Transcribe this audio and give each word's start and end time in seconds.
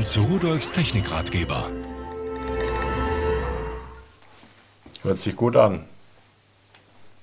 willkommen 0.00 0.06
zu 0.06 0.22
Rudolfs 0.22 0.72
Technikratgeber. 0.72 1.70
Hört 5.02 5.18
sich 5.18 5.36
gut 5.36 5.56
an. 5.56 5.84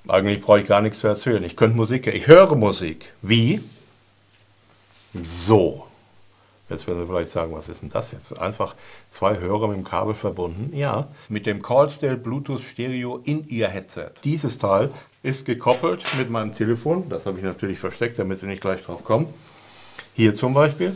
Eigentlich 0.07 0.41
brauche 0.41 0.59
ich 0.59 0.67
gar 0.67 0.81
nichts 0.81 0.99
zu 0.99 1.07
erzählen. 1.07 1.43
Ich 1.43 1.55
könnte 1.55 1.75
Musik, 1.75 2.07
ich 2.07 2.27
höre 2.27 2.55
Musik. 2.55 3.13
Wie? 3.21 3.61
So. 5.13 5.87
Jetzt 6.69 6.85
werden 6.85 6.99
Sie 6.99 7.07
vielleicht 7.07 7.31
sagen, 7.31 7.53
was 7.53 7.69
ist 7.69 7.81
denn 7.81 7.89
das 7.89 8.11
jetzt? 8.11 8.37
Einfach 8.39 8.75
zwei 9.09 9.39
Hörer 9.39 9.69
mit 9.69 9.77
dem 9.77 9.83
Kabel 9.83 10.13
verbunden. 10.13 10.75
Ja, 10.75 11.07
mit 11.29 11.45
dem 11.45 11.61
Callstale 11.61 12.17
Bluetooth 12.17 12.61
Stereo 12.61 13.21
in 13.23 13.47
Ihr 13.47 13.69
Headset. 13.69 14.11
Dieses 14.23 14.57
Teil 14.57 14.91
ist 15.23 15.45
gekoppelt 15.45 16.03
mit 16.17 16.29
meinem 16.29 16.53
Telefon. 16.53 17.09
Das 17.09 17.25
habe 17.25 17.39
ich 17.39 17.43
natürlich 17.43 17.79
versteckt, 17.79 18.19
damit 18.19 18.39
Sie 18.39 18.45
nicht 18.45 18.61
gleich 18.61 18.83
drauf 18.83 19.03
kommen. 19.03 19.27
Hier 20.13 20.35
zum 20.35 20.53
Beispiel. 20.53 20.95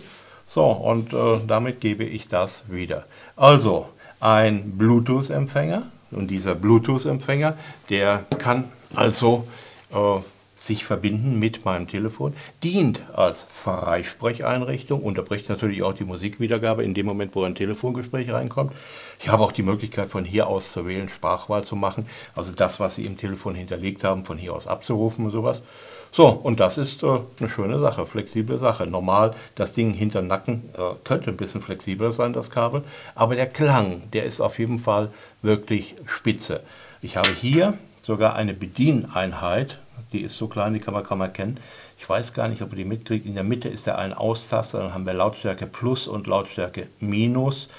So, 0.54 0.66
und 0.66 1.14
äh, 1.14 1.40
damit 1.48 1.80
gebe 1.80 2.04
ich 2.04 2.28
das 2.28 2.64
wieder. 2.68 3.06
Also, 3.38 3.88
ein 4.20 4.78
Bluetooth-Empfänger. 4.78 5.84
Und 6.12 6.30
dieser 6.30 6.56
Bluetooth-Empfänger, 6.56 7.58
der 7.90 8.26
kann 8.38 8.66
also 8.96 9.48
äh, 9.94 10.20
sich 10.62 10.86
verbinden 10.86 11.40
mit 11.40 11.66
meinem 11.66 11.88
Telefon, 11.88 12.36
dient 12.64 13.02
als 13.14 13.48
Freisprecheinrichtung, 13.50 15.02
unterbricht 15.02 15.50
natürlich 15.50 15.82
auch 15.82 15.94
die 15.94 16.04
Musikwiedergabe 16.04 16.84
in 16.84 16.94
dem 16.94 17.08
Moment, 17.08 17.36
wo 17.36 17.44
ein 17.44 17.56
Telefongespräch 17.56 18.32
reinkommt. 18.32 18.72
Ich 19.20 19.30
habe 19.30 19.44
auch 19.44 19.52
die 19.52 19.64
Möglichkeit, 19.64 20.10
von 20.10 20.24
hier 20.24 20.46
aus 20.46 20.72
zu 20.72 20.86
wählen, 20.86 21.10
Sprachwahl 21.10 21.64
zu 21.64 21.76
machen, 21.76 22.06
also 22.36 22.52
das, 22.52 22.80
was 22.80 22.96
Sie 22.96 23.06
im 23.06 23.18
Telefon 23.18 23.56
hinterlegt 23.56 24.04
haben, 24.04 24.24
von 24.24 24.38
hier 24.38 24.54
aus 24.54 24.68
abzurufen 24.68 25.26
und 25.26 25.32
sowas. 25.32 25.64
So, 26.12 26.28
und 26.28 26.60
das 26.60 26.78
ist 26.78 27.02
äh, 27.02 27.20
eine 27.40 27.50
schöne 27.50 27.80
Sache, 27.80 28.06
flexible 28.06 28.58
Sache. 28.58 28.86
Normal, 28.86 29.34
das 29.56 29.74
Ding 29.74 29.94
hinter 29.94 30.22
Nacken 30.22 30.70
äh, 30.78 30.94
könnte 31.04 31.32
ein 31.32 31.38
bisschen 31.38 31.62
flexibler 31.62 32.12
sein, 32.12 32.34
das 32.34 32.52
Kabel, 32.52 32.84
aber 33.16 33.36
der 33.36 33.48
Klang, 33.48 34.04
der 34.12 34.26
ist 34.26 34.42
auf 34.42 34.60
jeden 34.60 34.80
Fall 34.80 35.10
wirklich 35.42 35.96
spitze. 36.06 36.62
Ich 37.02 37.18
habe 37.18 37.32
hier 37.34 37.74
sogar 38.04 38.36
eine 38.36 38.54
Bedieneinheit, 38.54 39.80
die 40.12 40.22
ist 40.22 40.38
so 40.38 40.48
klein, 40.48 40.74
die 40.74 40.80
kann 40.80 40.94
man 40.94 41.04
kaum 41.04 41.22
erkennen. 41.22 41.58
Ich 41.98 42.08
weiß 42.08 42.34
gar 42.34 42.48
nicht, 42.48 42.62
ob 42.62 42.72
ihr 42.72 42.78
die 42.78 42.86
mitkriegt. 42.86 43.26
In 43.26 43.36
der 43.36 43.44
Mitte 43.44 43.70
ist 43.70 43.88
der 43.88 43.98
ein 43.98 44.14
Austaster, 44.14 44.80
dann 44.80 44.94
haben 44.94 45.06
wir 45.06 45.14
Lautstärke 45.14 45.68
Plus 45.68 46.08
und 46.08 46.28
Lautstärke 46.28 46.88
Minus. 47.00 47.70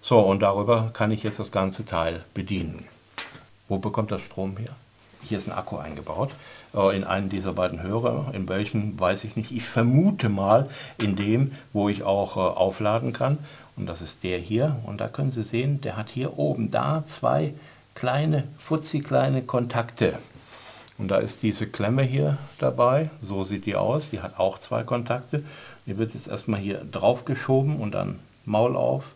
So, 0.00 0.18
und 0.18 0.40
darüber 0.40 0.90
kann 0.92 1.10
ich 1.10 1.22
jetzt 1.22 1.38
das 1.38 1.50
ganze 1.50 1.84
Teil 1.84 2.24
bedienen. 2.34 2.84
Wo 3.68 3.78
bekommt 3.78 4.10
das 4.10 4.22
Strom 4.22 4.56
her? 4.56 4.70
Hier 5.28 5.38
ist 5.38 5.46
ein 5.46 5.52
Akku 5.52 5.76
eingebaut, 5.76 6.30
äh, 6.74 6.96
in 6.96 7.04
einen 7.04 7.28
dieser 7.28 7.52
beiden 7.52 7.82
Hörer. 7.82 8.32
In 8.34 8.48
welchen 8.48 8.98
weiß 8.98 9.24
ich 9.24 9.36
nicht. 9.36 9.52
Ich 9.52 9.62
vermute 9.62 10.28
mal 10.28 10.68
in 10.98 11.14
dem, 11.14 11.52
wo 11.72 11.88
ich 11.88 12.02
auch 12.02 12.36
äh, 12.36 12.40
aufladen 12.40 13.12
kann. 13.12 13.38
Und 13.76 13.86
das 13.86 14.02
ist 14.02 14.24
der 14.24 14.38
hier. 14.38 14.76
Und 14.84 15.00
da 15.00 15.08
können 15.08 15.30
Sie 15.30 15.44
sehen, 15.44 15.80
der 15.80 15.96
hat 15.96 16.08
hier 16.08 16.38
oben 16.38 16.70
da 16.70 17.04
zwei 17.06 17.54
kleine, 17.94 18.44
futzi 18.58 19.00
kleine 19.00 19.42
Kontakte. 19.42 20.18
Und 20.98 21.08
da 21.08 21.16
ist 21.16 21.42
diese 21.42 21.66
Klemme 21.66 22.02
hier 22.02 22.38
dabei, 22.58 23.10
so 23.22 23.44
sieht 23.44 23.66
die 23.66 23.76
aus, 23.76 24.10
die 24.10 24.20
hat 24.20 24.38
auch 24.38 24.58
zwei 24.58 24.82
Kontakte. 24.82 25.42
Die 25.86 25.98
wird 25.98 26.14
jetzt 26.14 26.28
erstmal 26.28 26.60
hier 26.60 26.84
drauf 26.90 27.24
geschoben 27.24 27.76
und 27.76 27.94
dann 27.94 28.18
Maul 28.44 28.76
auf 28.76 29.14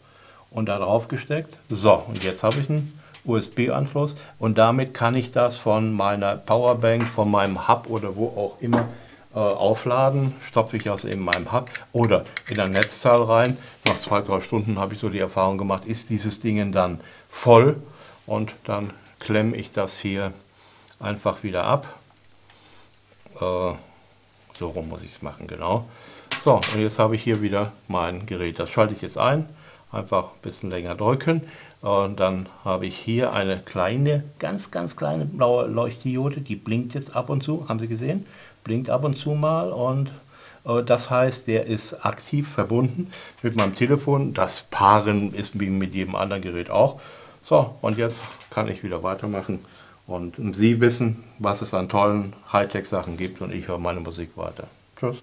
und 0.51 0.67
da 0.67 0.79
drauf 0.79 1.09
gesteckt. 1.09 1.57
So, 1.69 2.03
und 2.09 2.25
jetzt 2.25 2.43
habe 2.43 2.59
ich 2.61 2.71
einen 2.71 2.99
USB-Anschluss 3.25 4.15
und 4.39 4.59
damit 4.59 4.95
kann 4.95 5.15
ich 5.15 5.31
das 5.31 5.57
von 5.57 5.93
meiner 5.93 6.37
Powerbank, 6.37 7.09
von 7.09 7.31
meinem 7.31 7.69
Hub 7.69 7.89
oder 7.89 8.17
wo 8.17 8.29
auch 8.29 8.61
immer 8.61 8.89
äh, 9.35 9.39
aufladen. 9.39 10.35
Stopfe 10.41 10.79
ich 10.79 10.91
also 10.91 11.09
in 11.09 11.21
meinem 11.21 11.53
Hub 11.53 11.69
oder 11.93 12.25
in 12.49 12.59
ein 12.59 12.73
Netzteil 12.73 13.23
rein. 13.23 13.59
Nach 13.85 14.01
zwei, 14.01 14.23
drei 14.23 14.41
Stunden 14.41 14.79
habe 14.79 14.95
ich 14.95 15.01
so 15.01 15.09
die 15.09 15.19
Erfahrung 15.19 15.59
gemacht, 15.59 15.85
ist 15.85 16.09
dieses 16.09 16.41
Ding 16.41 16.73
dann 16.73 17.01
voll 17.29 17.77
und 18.27 18.53
dann 18.65 18.91
klemme 19.19 19.57
ich 19.57 19.73
das 19.73 19.99
hier 19.99 20.33
einfach 21.01 21.43
wieder 21.43 21.65
ab. 21.65 21.87
Äh, 23.37 23.75
so 24.59 24.69
rum 24.69 24.89
muss 24.89 25.03
ich 25.03 25.13
es 25.13 25.23
machen, 25.23 25.47
genau. 25.47 25.87
So, 26.43 26.55
und 26.55 26.79
jetzt 26.79 26.99
habe 26.99 27.17
ich 27.17 27.23
hier 27.23 27.43
wieder 27.43 27.73
mein 27.89 28.25
Gerät. 28.27 28.59
Das 28.59 28.71
schalte 28.71 28.95
ich 28.95 29.03
jetzt 29.03 29.19
ein. 29.19 29.49
Einfach 29.93 30.25
ein 30.25 30.43
bisschen 30.43 30.71
länger 30.71 30.95
drücken. 30.95 31.43
Und 31.81 32.21
dann 32.21 32.49
habe 32.65 32.87
ich 32.87 32.97
hier 32.97 33.35
eine 33.35 33.59
kleine, 33.59 34.25
ganz, 34.39 34.71
ganz 34.71 34.97
kleine 34.97 35.25
blaue 35.25 35.67
Leuchtdiode. 35.67 36.41
Die 36.41 36.57
blinkt 36.57 36.95
jetzt 36.95 37.15
ab 37.15 37.31
und 37.31 37.43
zu. 37.43 37.69
Haben 37.69 37.79
Sie 37.79 37.89
gesehen? 37.89 38.27
Blinkt 38.65 38.91
ab 38.91 39.05
und 39.05 39.17
zu 39.19 39.31
mal. 39.31 39.73
Und 39.73 40.11
äh, 40.65 40.83
das 40.83 41.11
heißt, 41.11 41.47
der 41.47 41.67
ist 41.67 42.05
aktiv 42.05 42.49
verbunden 42.49 43.11
mit 43.43 43.57
meinem 43.57 43.75
Telefon. 43.75 44.35
Das 44.35 44.65
Paaren 44.71 45.33
ist 45.33 45.59
wie 45.61 45.69
mit 45.69 45.95
jedem 45.95 46.17
anderen 46.17 46.43
Gerät 46.43 46.71
auch. 46.71 47.01
So, 47.45 47.77
und 47.81 47.99
jetzt 47.99 48.23
kann 48.51 48.69
ich 48.69 48.83
wieder 48.83 49.03
weitermachen. 49.03 49.65
Und 50.07 50.37
Sie 50.55 50.81
wissen, 50.81 51.25
was 51.39 51.63
es 51.63 51.75
an 51.75 51.89
tollen 51.89 52.33
Hightech-Sachen 52.53 53.17
gibt 53.17 53.41
und 53.41 53.53
ich 53.53 53.67
höre 53.67 53.79
meine 53.79 54.01
Musik 54.01 54.37
weiter. 54.37 54.69
Tschüss. 54.99 55.23